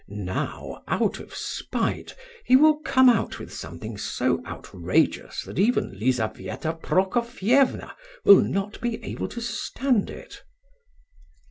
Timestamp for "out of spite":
0.87-2.15